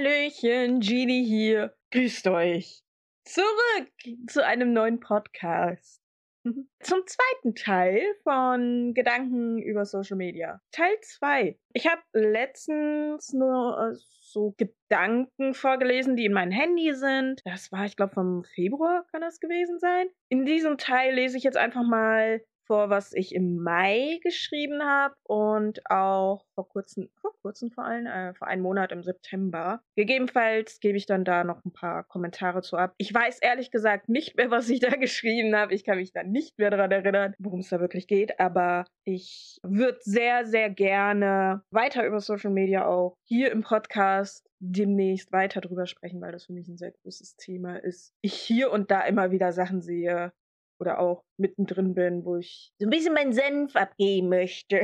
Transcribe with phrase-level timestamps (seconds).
[0.00, 1.74] Hallöchen, Genie hier.
[1.90, 2.82] Grüßt euch.
[3.26, 3.92] Zurück
[4.28, 6.00] zu einem neuen Podcast.
[6.44, 10.62] Zum zweiten Teil von Gedanken über Social Media.
[10.72, 11.58] Teil 2.
[11.74, 17.42] Ich habe letztens nur äh, so Gedanken vorgelesen, die in meinem Handy sind.
[17.44, 20.06] Das war, ich glaube, vom Februar kann das gewesen sein.
[20.30, 22.40] In diesem Teil lese ich jetzt einfach mal
[22.70, 28.06] vor, was ich im Mai geschrieben habe und auch vor kurzem, vor kurzem vor allem,
[28.06, 29.82] äh, vor einem Monat im September.
[29.96, 32.94] Gegebenenfalls gebe ich dann da noch ein paar Kommentare zu ab.
[32.96, 35.74] Ich weiß ehrlich gesagt nicht mehr, was ich da geschrieben habe.
[35.74, 39.58] Ich kann mich da nicht mehr daran erinnern, worum es da wirklich geht, aber ich
[39.64, 45.86] würde sehr, sehr gerne weiter über Social Media auch hier im Podcast demnächst weiter drüber
[45.86, 48.12] sprechen, weil das für mich ein sehr großes Thema ist.
[48.20, 50.32] Ich hier und da immer wieder Sachen sehe,
[50.80, 54.82] oder auch mittendrin bin, wo ich so ein bisschen meinen Senf abgeben möchte.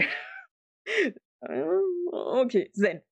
[2.12, 3.02] okay, Senf.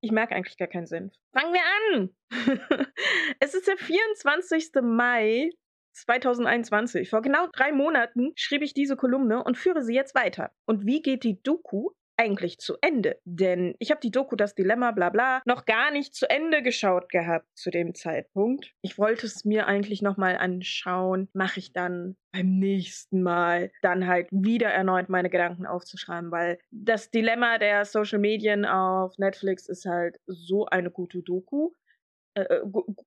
[0.00, 1.12] Ich merke eigentlich gar keinen Senf.
[1.32, 2.10] Fangen wir an!
[3.40, 4.70] es ist der 24.
[4.82, 5.50] Mai
[5.92, 7.10] 2021.
[7.10, 10.52] Vor genau drei Monaten schrieb ich diese Kolumne und führe sie jetzt weiter.
[10.66, 13.18] Und wie geht die Doku eigentlich zu Ende?
[13.24, 17.08] Denn ich habe die Doku Das Dilemma, bla bla, noch gar nicht zu Ende geschaut
[17.08, 18.72] gehabt zu dem Zeitpunkt.
[18.82, 21.28] Ich wollte es mir eigentlich nochmal anschauen.
[21.32, 27.10] Mache ich dann beim nächsten Mal dann halt wieder erneut meine Gedanken aufzuschreiben, weil das
[27.10, 31.72] Dilemma der Social Medien auf Netflix ist halt so eine gute Doku.
[32.34, 32.62] Äh, äh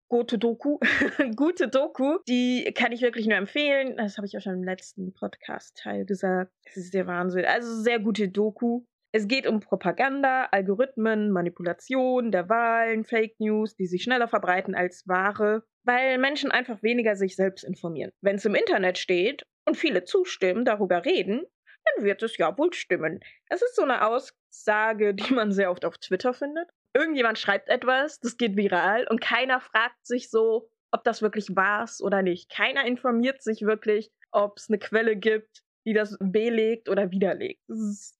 [0.08, 0.78] gute Doku,
[1.36, 3.98] gute Doku, die kann ich wirklich nur empfehlen.
[3.98, 6.52] Das habe ich auch schon im letzten Podcast-Teil gesagt.
[6.66, 7.46] Das ist der Wahnsinn.
[7.46, 8.84] Also sehr gute Doku.
[9.16, 15.08] Es geht um Propaganda, Algorithmen, Manipulation der Wahlen, Fake News, die sich schneller verbreiten als
[15.08, 18.12] Ware, weil Menschen einfach weniger sich selbst informieren.
[18.20, 21.46] Wenn es im Internet steht und viele zustimmen, darüber reden,
[21.86, 23.22] dann wird es ja wohl stimmen.
[23.48, 26.68] Es ist so eine Aussage, die man sehr oft auf Twitter findet.
[26.94, 31.86] Irgendjemand schreibt etwas, das geht viral und keiner fragt sich so, ob das wirklich wahr
[31.86, 32.52] ist oder nicht.
[32.52, 37.62] Keiner informiert sich wirklich, ob es eine Quelle gibt, die das belegt oder widerlegt.
[37.70, 38.15] Das ist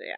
[0.00, 0.16] ja.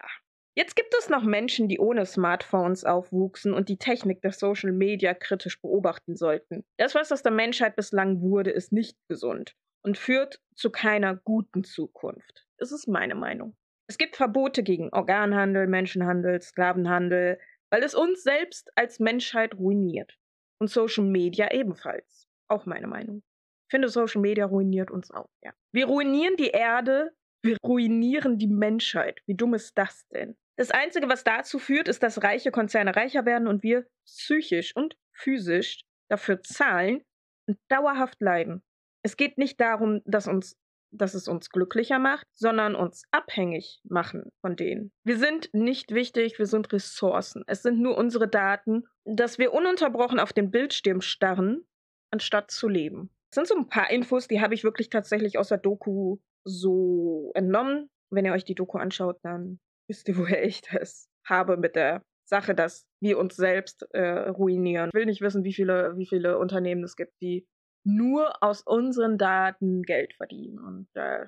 [0.56, 5.14] Jetzt gibt es noch Menschen, die ohne Smartphones aufwuchsen und die Technik der Social Media
[5.14, 6.64] kritisch beobachten sollten.
[6.76, 11.64] Das, was aus der Menschheit bislang wurde, ist nicht gesund und führt zu keiner guten
[11.64, 12.46] Zukunft.
[12.58, 13.56] Das ist meine Meinung.
[13.86, 17.38] Es gibt Verbote gegen Organhandel, Menschenhandel, Sklavenhandel,
[17.70, 20.16] weil es uns selbst als Menschheit ruiniert.
[20.58, 22.28] Und Social Media ebenfalls.
[22.48, 23.22] Auch meine Meinung.
[23.68, 25.52] Ich finde, Social Media ruiniert uns auch, ja.
[25.72, 27.12] Wir ruinieren die Erde
[27.42, 29.20] wir ruinieren die Menschheit.
[29.26, 30.36] Wie dumm ist das denn?
[30.56, 34.96] Das Einzige, was dazu führt, ist, dass reiche Konzerne reicher werden und wir psychisch und
[35.12, 35.80] physisch
[36.10, 37.02] dafür zahlen
[37.46, 38.62] und dauerhaft leiden.
[39.02, 40.56] Es geht nicht darum, dass uns
[40.92, 44.92] dass es uns glücklicher macht, sondern uns abhängig machen von denen.
[45.04, 47.44] Wir sind nicht wichtig, wir sind Ressourcen.
[47.46, 51.64] Es sind nur unsere Daten, dass wir ununterbrochen auf den Bildschirm starren,
[52.10, 53.10] anstatt zu leben.
[53.30, 57.30] Das sind so ein paar Infos, die habe ich wirklich tatsächlich aus der Doku so
[57.34, 57.88] entnommen.
[58.10, 62.02] Wenn ihr euch die Doku anschaut, dann wisst ihr, woher ich das habe mit der
[62.24, 64.90] Sache, dass wir uns selbst äh, ruinieren.
[64.92, 67.46] Ich will nicht wissen, wie viele, wie viele Unternehmen es gibt, die
[67.84, 70.58] nur aus unseren Daten Geld verdienen.
[70.58, 71.26] Und äh,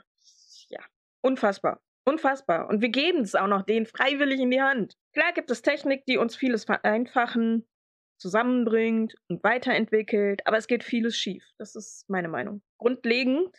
[0.69, 0.81] ja,
[1.23, 1.81] unfassbar.
[2.05, 2.69] Unfassbar.
[2.69, 4.97] Und wir geben es auch noch denen freiwillig in die Hand.
[5.12, 7.67] Klar gibt es Technik, die uns vieles vereinfachen,
[8.19, 11.44] zusammenbringt und weiterentwickelt, aber es geht vieles schief.
[11.59, 12.62] Das ist meine Meinung.
[12.79, 13.50] Grundlegend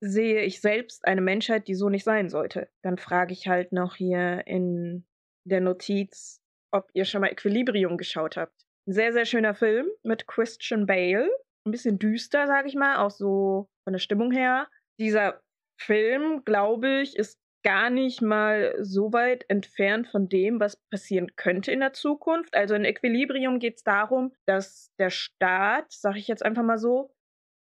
[0.00, 2.68] sehe ich selbst eine Menschheit, die so nicht sein sollte.
[2.82, 5.06] Dann frage ich halt noch hier in
[5.44, 6.40] der Notiz,
[6.72, 8.54] ob ihr schon mal Equilibrium geschaut habt.
[8.86, 11.30] Ein sehr, sehr schöner Film mit Christian Bale.
[11.66, 14.68] Ein bisschen düster, sage ich mal, auch so von der Stimmung her.
[14.98, 15.40] Dieser
[15.80, 21.72] Film, glaube ich, ist gar nicht mal so weit entfernt von dem, was passieren könnte
[21.72, 22.54] in der Zukunft.
[22.54, 27.10] Also in Equilibrium geht es darum, dass der Staat, sage ich jetzt einfach mal so,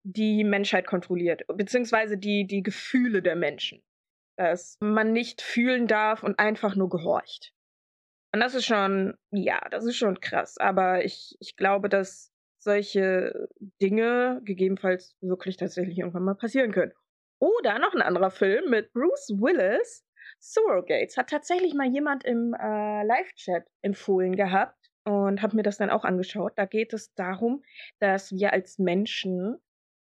[0.07, 3.83] die Menschheit kontrolliert, beziehungsweise die, die Gefühle der Menschen.
[4.37, 7.53] Dass man nicht fühlen darf und einfach nur gehorcht.
[8.33, 10.59] Und das ist schon, ja, das ist schon krass.
[10.59, 13.49] Aber ich, ich glaube, dass solche
[13.81, 16.93] Dinge gegebenenfalls wirklich tatsächlich irgendwann mal passieren können.
[17.39, 20.05] Oder noch ein anderer Film mit Bruce Willis,
[20.39, 25.91] Surrogates, hat tatsächlich mal jemand im äh, Live-Chat empfohlen gehabt und habe mir das dann
[25.91, 26.53] auch angeschaut.
[26.57, 27.63] Da geht es darum,
[28.01, 29.59] dass wir als Menschen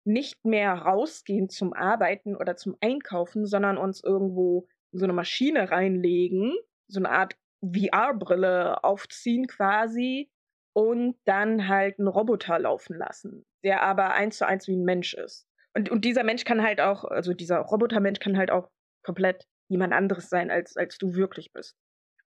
[0.04, 6.54] nicht mehr rausgehen zum Arbeiten oder zum Einkaufen, sondern uns irgendwo so eine Maschine reinlegen,
[6.88, 10.30] so eine Art VR-Brille aufziehen quasi
[10.72, 15.14] und dann halt einen Roboter laufen lassen, der aber eins zu eins wie ein Mensch
[15.14, 15.46] ist.
[15.74, 18.70] Und, und dieser Mensch kann halt auch, also dieser Robotermensch kann halt auch
[19.02, 21.76] komplett jemand anderes sein, als, als du wirklich bist.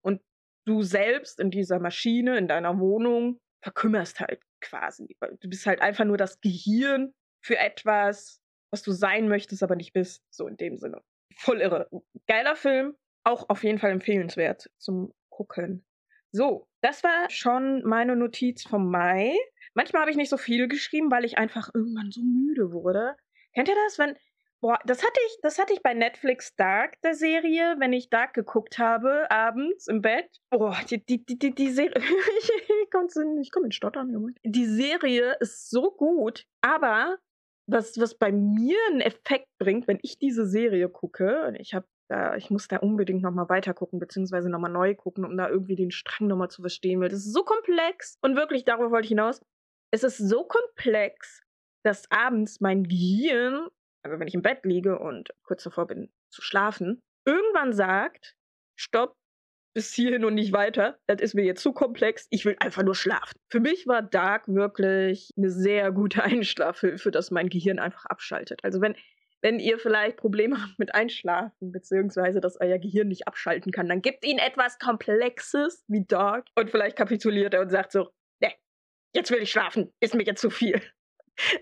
[0.01, 0.21] Und
[0.65, 5.17] du selbst in dieser Maschine, in deiner Wohnung, verkümmerst halt quasi.
[5.39, 7.13] Du bist halt einfach nur das Gehirn
[7.47, 10.21] für etwas, was du sein möchtest, aber nicht bist.
[10.29, 11.01] So in dem Sinne.
[11.35, 11.89] Voll irre.
[12.27, 12.95] Geiler Film.
[13.23, 15.85] Auch auf jeden Fall empfehlenswert zum Gucken.
[16.31, 19.33] So, das war schon meine Notiz vom Mai.
[19.73, 23.15] Manchmal habe ich nicht so viel geschrieben, weil ich einfach irgendwann so müde wurde.
[23.53, 24.15] Kennt ihr das, wenn
[24.59, 28.33] Boah, das hatte ich, das hatte ich bei Netflix Dark, der Serie, wenn ich Dark
[28.33, 30.41] geguckt habe, abends im Bett.
[30.49, 31.93] Boah, die, die, die, die, Serie,
[33.41, 34.33] ich komme in Stottern, Junge.
[34.43, 37.19] Die Serie ist so gut, aber
[37.67, 42.35] was, was bei mir einen Effekt bringt, wenn ich diese Serie gucke, ich habe da,
[42.35, 45.91] ich muss da unbedingt nochmal weiter gucken, beziehungsweise nochmal neu gucken, um da irgendwie den
[45.91, 48.17] Strang nochmal zu verstehen, weil das ist so komplex.
[48.21, 49.41] Und wirklich, darüber wollte ich hinaus.
[49.91, 51.41] Es ist so komplex,
[51.83, 53.67] dass abends mein Gehirn
[54.07, 58.35] also wenn ich im Bett liege und kurz davor bin zu schlafen, irgendwann sagt,
[58.79, 59.15] stopp,
[59.77, 60.97] bis hierhin und nicht weiter.
[61.05, 62.25] Das ist mir jetzt zu komplex.
[62.31, 63.39] Ich will einfach nur schlafen.
[63.47, 68.63] Für mich war Dark wirklich eine sehr gute Einschlafhilfe, dass mein Gehirn einfach abschaltet.
[68.63, 68.95] Also wenn,
[69.43, 74.01] wenn ihr vielleicht Probleme habt mit Einschlafen, beziehungsweise dass euer Gehirn nicht abschalten kann, dann
[74.01, 78.09] gibt ihnen etwas Komplexes wie Dark und vielleicht kapituliert er und sagt so,
[78.41, 78.51] ne,
[79.13, 80.81] jetzt will ich schlafen, ist mir jetzt zu viel.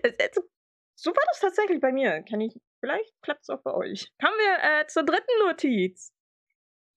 [0.98, 2.22] So war das tatsächlich bei mir.
[2.22, 4.10] Kann ich, vielleicht klappt es auch bei euch.
[4.18, 6.15] Kommen wir äh, zur dritten Notiz.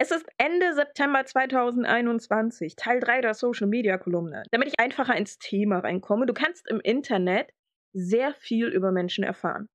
[0.01, 4.43] Es ist Ende September 2021, Teil 3 der Social Media Kolumne.
[4.49, 7.51] Damit ich einfacher ins Thema reinkomme, du kannst im Internet
[7.91, 9.67] sehr viel über Menschen erfahren.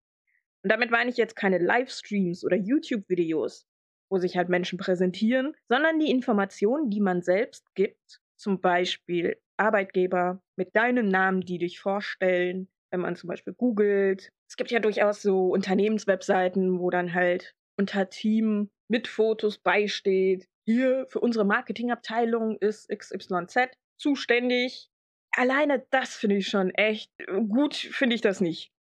[0.63, 3.67] Und damit meine ich jetzt keine Livestreams oder YouTube-Videos,
[4.09, 10.41] wo sich halt Menschen präsentieren, sondern die Informationen, die man selbst gibt, zum Beispiel Arbeitgeber
[10.57, 14.31] mit deinem Namen, die dich vorstellen, wenn man zum Beispiel googelt.
[14.49, 20.49] Es gibt ja durchaus so Unternehmenswebseiten, wo dann halt unter Team mit Fotos beisteht.
[20.67, 24.91] Hier für unsere Marketingabteilung ist XYZ zuständig.
[25.33, 27.11] Alleine das finde ich schon echt
[27.49, 28.73] gut, finde ich das nicht.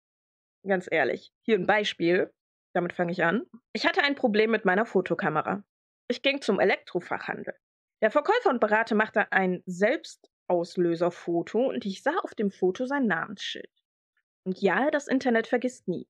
[0.67, 1.33] Ganz ehrlich.
[1.43, 2.33] Hier ein Beispiel.
[2.75, 3.43] Damit fange ich an.
[3.73, 5.65] Ich hatte ein Problem mit meiner Fotokamera.
[6.09, 7.55] Ich ging zum Elektrofachhandel.
[8.03, 13.71] Der Verkäufer und Berater machte ein Selbstauslöserfoto und ich sah auf dem Foto sein Namensschild.
[14.45, 16.07] Und ja, das Internet vergisst nie.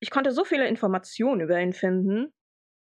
[0.00, 2.32] Ich konnte so viele Informationen über ihn finden.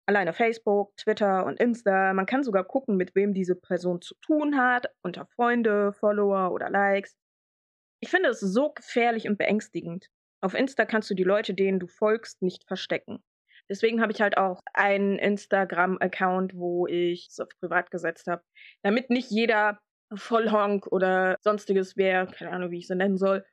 [0.07, 2.13] Alleine Facebook, Twitter und Insta.
[2.13, 6.69] Man kann sogar gucken, mit wem diese Person zu tun hat, unter Freunde, Follower oder
[6.69, 7.15] Likes.
[8.01, 10.07] Ich finde es so gefährlich und beängstigend.
[10.41, 13.23] Auf Insta kannst du die Leute, denen du folgst, nicht verstecken.
[13.69, 18.43] Deswegen habe ich halt auch einen Instagram-Account, wo ich es auf privat gesetzt habe,
[18.83, 19.79] damit nicht jeder
[20.13, 23.45] Vollhonk oder sonstiges wer, keine Ahnung, wie ich es nennen soll,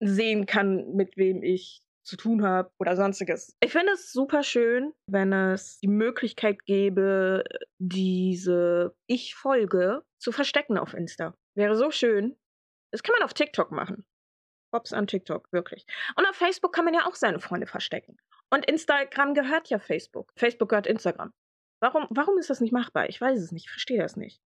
[0.00, 3.54] sehen kann, mit wem ich zu tun habe oder sonstiges.
[3.60, 7.44] Ich finde es super schön, wenn es die Möglichkeit gäbe,
[7.78, 11.34] diese Ich-Folge zu verstecken auf Insta.
[11.56, 12.36] Wäre so schön.
[12.92, 14.06] Das kann man auf TikTok machen.
[14.72, 15.86] Hops an TikTok, wirklich.
[16.16, 18.16] Und auf Facebook kann man ja auch seine Freunde verstecken.
[18.50, 20.32] Und Instagram gehört ja Facebook.
[20.36, 21.32] Facebook gehört Instagram.
[21.80, 23.08] Warum, warum ist das nicht machbar?
[23.08, 24.40] Ich weiß es nicht, ich verstehe das nicht.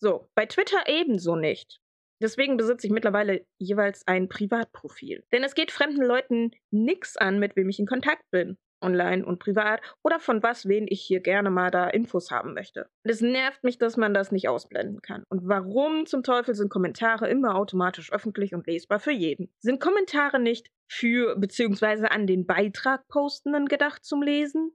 [0.00, 1.81] So, bei Twitter ebenso nicht.
[2.22, 5.24] Deswegen besitze ich mittlerweile jeweils ein Privatprofil.
[5.32, 8.56] Denn es geht fremden Leuten nichts an, mit wem ich in Kontakt bin.
[8.80, 12.88] Online und privat oder von was, wen ich hier gerne mal da Infos haben möchte.
[13.04, 15.24] Und es nervt mich, dass man das nicht ausblenden kann.
[15.28, 19.52] Und warum zum Teufel sind Kommentare immer automatisch öffentlich und lesbar für jeden?
[19.58, 22.06] Sind Kommentare nicht für bzw.
[22.06, 24.72] an den Beitrag postenden gedacht zum Lesen?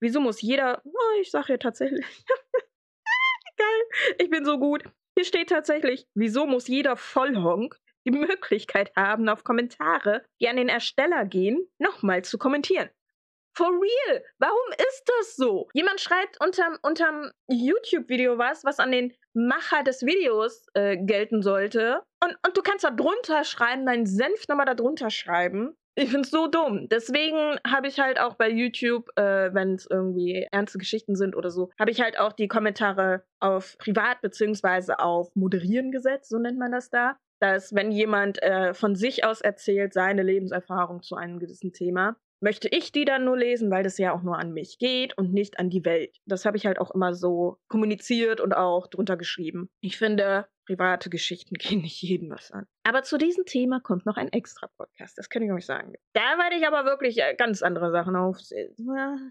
[0.00, 2.04] Wieso muss jeder, oh, ich sage ja tatsächlich,
[3.56, 4.84] geil, ich bin so gut.
[5.16, 10.68] Hier steht tatsächlich, wieso muss jeder Vollhonk die Möglichkeit haben, auf Kommentare, die an den
[10.68, 12.90] Ersteller gehen, nochmal zu kommentieren.
[13.56, 14.24] For real!
[14.38, 15.68] Warum ist das so?
[15.74, 22.02] Jemand schreibt unterm, unterm YouTube-Video was, was an den Macher des Videos äh, gelten sollte.
[22.22, 25.76] Und, und du kannst da drunter schreiben, deinen Senf nochmal da drunter schreiben.
[25.96, 26.88] Ich find's so dumm.
[26.88, 31.50] Deswegen habe ich halt auch bei YouTube, äh, wenn es irgendwie ernste Geschichten sind oder
[31.50, 36.58] so, habe ich halt auch die Kommentare auf privat beziehungsweise auf moderieren gesetzt, so nennt
[36.58, 37.16] man das da.
[37.40, 42.68] Dass wenn jemand äh, von sich aus erzählt, seine Lebenserfahrung zu einem gewissen Thema, möchte
[42.68, 45.58] ich die dann nur lesen, weil das ja auch nur an mich geht und nicht
[45.58, 46.20] an die Welt.
[46.26, 49.70] Das habe ich halt auch immer so kommuniziert und auch drunter geschrieben.
[49.80, 52.66] Ich finde, private Geschichten gehen nicht jedem was an.
[52.84, 55.94] Aber zu diesem Thema kommt noch ein extra Podcast, das kann ich euch sagen.
[56.12, 58.74] Da werde ich aber wirklich äh, ganz andere Sachen aufsehen.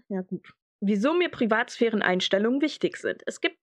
[0.08, 0.48] Ja, gut.
[0.80, 3.22] Wieso mir Privatsphären-Einstellungen wichtig sind.
[3.26, 3.56] Es gibt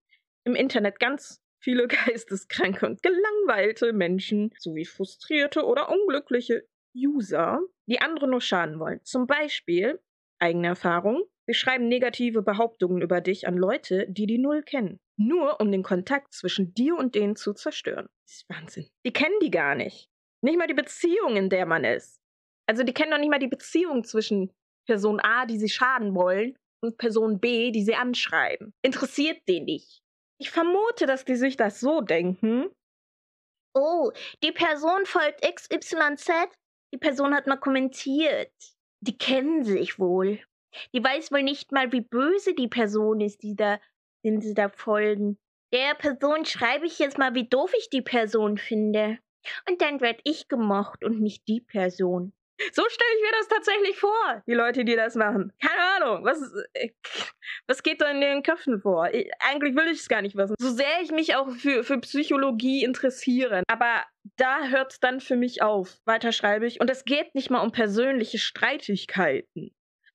[0.45, 6.63] im Internet ganz viele geisteskranke und gelangweilte Menschen sowie frustrierte oder unglückliche
[6.95, 8.99] User, die andere nur schaden wollen.
[9.03, 9.99] Zum Beispiel,
[10.39, 14.99] eigene Erfahrung, wir schreiben negative Behauptungen über dich an Leute, die die Null kennen.
[15.17, 18.07] nur um den Kontakt zwischen dir und denen zu zerstören.
[18.25, 18.89] Das ist Wahnsinn.
[19.05, 20.09] Die kennen die gar nicht.
[20.41, 22.19] Nicht mal die Beziehung, in der man ist.
[22.67, 24.51] Also die kennen doch nicht mal die Beziehung zwischen
[24.87, 28.73] Person A, die sie schaden wollen, und Person B, die sie anschreiben.
[28.81, 30.01] Interessiert den nicht.
[30.39, 32.71] Ich vermute, dass die sich das so denken.
[33.75, 34.11] Oh,
[34.43, 36.31] die Person folgt XYZ.
[36.93, 38.51] Die Person hat mal kommentiert.
[38.99, 40.39] Die kennen sich wohl.
[40.93, 43.79] Die weiß wohl nicht mal, wie böse die Person ist, die da,
[44.23, 45.37] den sie da folgen.
[45.73, 49.17] Der Person schreibe ich jetzt mal, wie doof ich die Person finde.
[49.69, 52.33] Und dann werd ich gemocht und nicht die Person.
[52.71, 55.53] So stelle ich mir das tatsächlich vor, die Leute, die das machen.
[55.61, 56.39] Keine Ahnung, was,
[56.73, 56.89] äh,
[57.67, 59.09] was geht da in den Köpfen vor?
[59.13, 60.55] Ich, eigentlich will ich es gar nicht wissen.
[60.59, 63.63] So sehr ich mich auch für, für Psychologie interessiere.
[63.67, 64.03] Aber
[64.37, 65.97] da hört es dann für mich auf.
[66.05, 66.79] Weiter schreibe ich.
[66.79, 69.71] Und es geht nicht mal um persönliche Streitigkeiten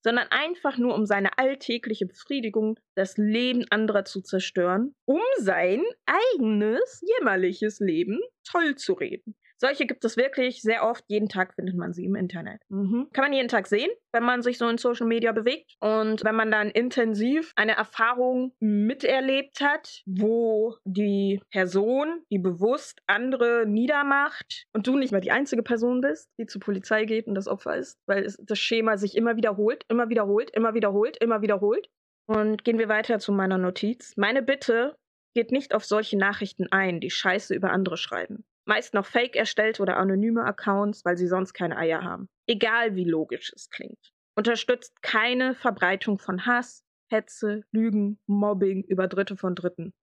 [0.06, 7.02] sondern einfach nur um seine alltägliche Befriedigung, das Leben anderer zu zerstören, um sein eigenes
[7.02, 9.34] jämmerliches Leben toll zu reden.
[9.58, 11.04] Solche gibt es wirklich sehr oft.
[11.08, 12.60] Jeden Tag findet man sie im Internet.
[12.68, 13.08] Mhm.
[13.12, 15.74] Kann man jeden Tag sehen, wenn man sich so in Social Media bewegt.
[15.80, 23.64] Und wenn man dann intensiv eine Erfahrung miterlebt hat, wo die Person, die bewusst andere
[23.66, 27.48] niedermacht und du nicht mehr die einzige Person bist, die zur Polizei geht und das
[27.48, 31.88] Opfer ist, weil es, das Schema sich immer wiederholt, immer wiederholt, immer wiederholt, immer wiederholt.
[32.26, 34.14] Und gehen wir weiter zu meiner Notiz.
[34.16, 34.96] Meine Bitte
[35.34, 39.82] geht nicht auf solche Nachrichten ein, die Scheiße über andere schreiben meist noch fake erstellte
[39.82, 42.28] oder anonyme Accounts, weil sie sonst keine Eier haben.
[42.46, 44.12] Egal wie logisch es klingt.
[44.36, 49.94] Unterstützt keine Verbreitung von Hass, Hetze, Lügen, Mobbing über Dritte von Dritten.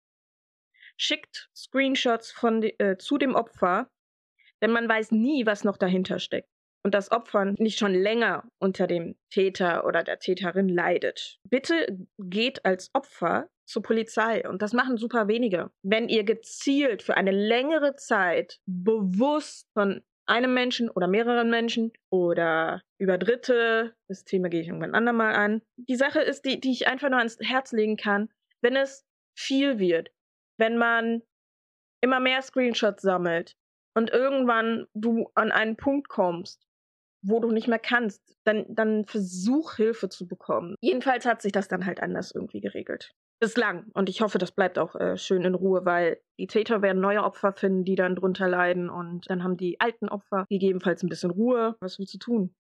[0.98, 3.89] Schickt Screenshots von, äh, zu dem Opfer,
[4.62, 6.50] denn man weiß nie, was noch dahinter steckt.
[6.86, 11.39] Und das Opfer nicht schon länger unter dem Täter oder der Täterin leidet.
[11.50, 14.48] Bitte geht als Opfer zur Polizei.
[14.48, 15.72] Und das machen super wenige.
[15.82, 22.82] Wenn ihr gezielt für eine längere Zeit bewusst von einem Menschen oder mehreren Menschen oder
[22.98, 25.62] über Dritte, das Thema gehe ich irgendwann andermal an.
[25.75, 28.30] Die Sache ist, die, die ich einfach nur ans Herz legen kann,
[28.62, 29.06] wenn es
[29.38, 30.12] viel wird,
[30.58, 31.24] wenn man
[32.01, 33.58] immer mehr Screenshots sammelt
[33.96, 36.68] und irgendwann du an einen Punkt kommst,
[37.22, 40.75] wo du nicht mehr kannst, dann, dann versuch Hilfe zu bekommen.
[40.82, 43.13] Jedenfalls hat sich das dann halt anders irgendwie geregelt.
[43.40, 43.86] Bislang.
[43.94, 47.24] Und ich hoffe, das bleibt auch äh, schön in Ruhe, weil die Täter werden neue
[47.24, 48.90] Opfer finden, die dann drunter leiden.
[48.90, 51.75] Und dann haben die alten Opfer gegebenenfalls ein bisschen Ruhe.
[51.80, 52.56] Was willst du tun?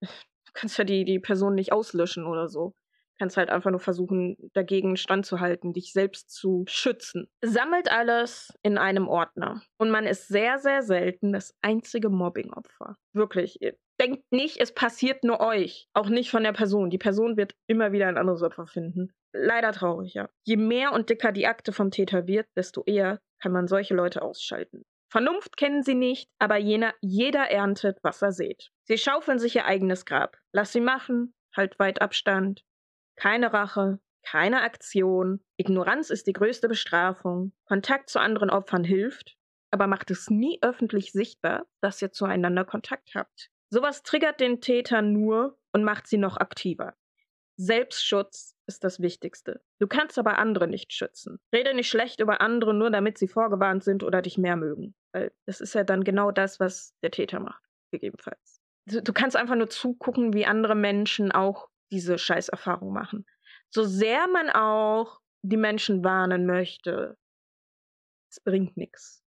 [0.00, 2.70] Du kannst ja die, die Person nicht auslöschen oder so.
[2.70, 7.28] Du kannst halt einfach nur versuchen, dagegen standzuhalten, dich selbst zu schützen.
[7.42, 9.62] Sammelt alles in einem Ordner.
[9.78, 12.96] Und man ist sehr, sehr selten das einzige Mobbing-Opfer.
[13.12, 13.58] Wirklich
[14.00, 15.88] denkt nicht, es passiert nur euch.
[15.92, 16.90] Auch nicht von der Person.
[16.90, 19.12] Die Person wird immer wieder ein anderes Opfer finden.
[19.32, 20.28] Leider traurig, ja.
[20.44, 24.22] Je mehr und dicker die Akte vom Täter wird, desto eher kann man solche Leute
[24.22, 24.84] ausschalten.
[25.10, 28.70] Vernunft kennen sie nicht, aber jener, jeder erntet, was er sieht.
[28.84, 30.36] Sie schaufeln sich ihr eigenes Grab.
[30.52, 32.64] Lass sie machen, halt weit Abstand.
[33.16, 35.40] Keine Rache, keine Aktion.
[35.56, 37.52] Ignoranz ist die größte Bestrafung.
[37.64, 39.36] Kontakt zu anderen Opfern hilft,
[39.70, 43.50] aber macht es nie öffentlich sichtbar, dass ihr zueinander Kontakt habt.
[43.70, 46.94] Sowas triggert den Täter nur und macht sie noch aktiver.
[47.58, 49.60] Selbstschutz ist das Wichtigste.
[49.80, 51.40] Du kannst aber andere nicht schützen.
[51.52, 54.94] Rede nicht schlecht über andere, nur damit sie vorgewarnt sind oder dich mehr mögen.
[55.12, 58.60] Weil das ist ja dann genau das, was der Täter macht, gegebenenfalls.
[58.86, 63.26] Du, kannst einfach nur zugucken, wie andere Menschen auch diese Scheißerfahrung machen.
[63.70, 67.18] So sehr man auch die Menschen warnen möchte,
[68.30, 69.22] es bringt nichts.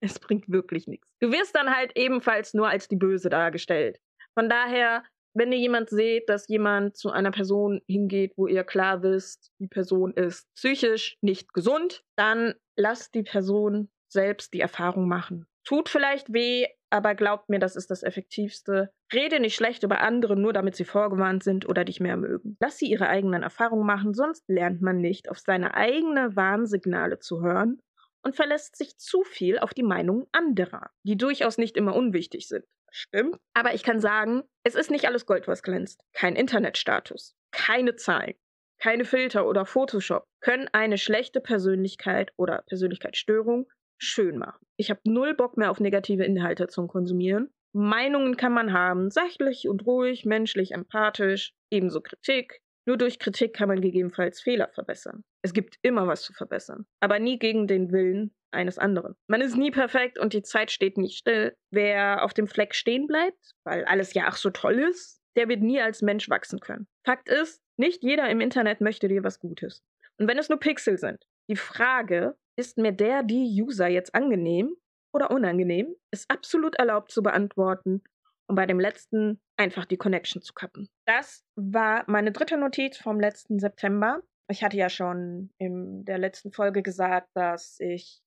[0.00, 1.08] Es bringt wirklich nichts.
[1.20, 3.98] Du wirst dann halt ebenfalls nur als die Böse dargestellt.
[4.34, 5.02] Von daher,
[5.34, 9.66] wenn ihr jemand seht, dass jemand zu einer Person hingeht, wo ihr klar wisst, die
[9.66, 15.46] Person ist psychisch nicht gesund, dann lasst die Person selbst die Erfahrung machen.
[15.64, 18.90] Tut vielleicht weh, aber glaubt mir, das ist das Effektivste.
[19.12, 22.56] Rede nicht schlecht über andere, nur damit sie vorgewarnt sind oder dich mehr mögen.
[22.60, 27.42] Lass sie ihre eigenen Erfahrungen machen, sonst lernt man nicht, auf seine eigenen Warnsignale zu
[27.42, 27.80] hören
[28.24, 32.64] und verlässt sich zu viel auf die Meinung anderer, die durchaus nicht immer unwichtig sind.
[32.90, 33.36] Stimmt.
[33.54, 36.00] Aber ich kann sagen, es ist nicht alles Gold, was glänzt.
[36.12, 38.34] Kein Internetstatus, keine Zahlen,
[38.78, 43.66] keine Filter oder Photoshop können eine schlechte Persönlichkeit oder Persönlichkeitsstörung
[43.98, 44.66] schön machen.
[44.76, 47.52] Ich habe null Bock mehr auf negative Inhalte zum Konsumieren.
[47.72, 53.68] Meinungen kann man haben, sachlich und ruhig, menschlich, empathisch, ebenso Kritik, nur durch Kritik kann
[53.68, 55.24] man gegebenenfalls Fehler verbessern.
[55.42, 59.14] Es gibt immer was zu verbessern, aber nie gegen den Willen eines anderen.
[59.26, 61.54] Man ist nie perfekt und die Zeit steht nicht still.
[61.70, 65.62] Wer auf dem Fleck stehen bleibt, weil alles ja ach so toll ist, der wird
[65.62, 66.86] nie als Mensch wachsen können.
[67.04, 69.82] Fakt ist, nicht jeder im Internet möchte dir was Gutes.
[70.18, 74.76] Und wenn es nur Pixel sind, Die Frage, ist mir der, die User jetzt angenehm
[75.12, 78.02] oder unangenehm, ist absolut erlaubt zu beantworten
[78.46, 80.88] und bei dem letzten einfach die Connection zu kappen.
[81.06, 84.22] Das war meine dritte Notiz vom letzten September.
[84.50, 88.20] Ich hatte ja schon in der letzten Folge gesagt, dass ich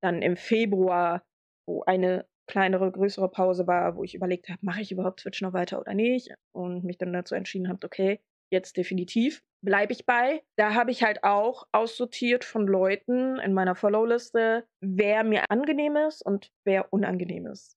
[0.00, 1.24] dann im Februar,
[1.66, 5.52] wo eine kleinere, größere Pause war, wo ich überlegt habe, mache ich überhaupt Twitch noch
[5.52, 8.20] weiter oder nicht und mich dann dazu entschieden habe, okay,
[8.50, 10.42] jetzt definitiv bleibe ich bei.
[10.56, 16.24] Da habe ich halt auch aussortiert von Leuten in meiner Follow-Liste, wer mir angenehm ist
[16.24, 17.76] und wer unangenehm ist.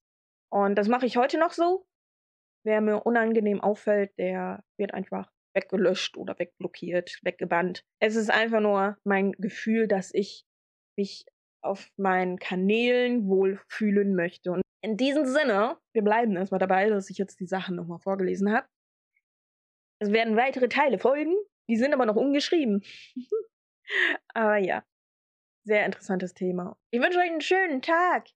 [0.50, 1.86] Und das mache ich heute noch so.
[2.63, 7.84] Wer mir unangenehm auffällt, der wird einfach weggelöscht oder wegblockiert, weggebannt.
[8.00, 10.46] Es ist einfach nur mein Gefühl, dass ich
[10.98, 11.25] mich
[11.63, 14.51] auf meinen Kanälen wohlfühlen möchte.
[14.51, 18.51] Und in diesem Sinne, wir bleiben erstmal dabei, dass ich jetzt die Sachen nochmal vorgelesen
[18.51, 18.68] habe.
[20.00, 21.36] Es werden weitere Teile folgen.
[21.70, 22.84] Die sind aber noch ungeschrieben.
[24.34, 24.84] aber ja,
[25.63, 26.77] sehr interessantes Thema.
[26.91, 28.27] Ich wünsche euch einen schönen Tag.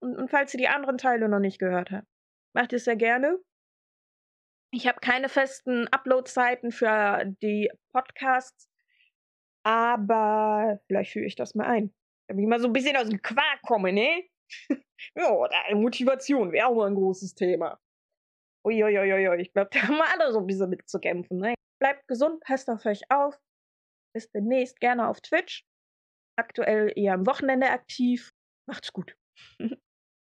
[0.00, 2.08] Und, und falls ihr die anderen Teile noch nicht gehört habt,
[2.54, 3.38] macht es sehr gerne.
[4.74, 8.68] Ich habe keine festen Upload-Zeiten für die Podcasts,
[9.62, 11.94] aber vielleicht führe ich das mal ein.
[12.26, 14.28] Damit ich mal so ein bisschen aus dem Quark komme, ne?
[15.14, 17.78] ja, Motivation wäre auch mal ein großes Thema.
[18.66, 21.54] Uiuiuiui, ich glaube, da haben wir alle so ein bisschen mitzukämpfen, ne?
[21.80, 23.38] Bleibt gesund, passt auf euch auf.
[24.12, 25.64] Bis demnächst gerne auf Twitch.
[26.36, 28.32] Aktuell eher am Wochenende aktiv.
[28.68, 29.16] Macht's gut.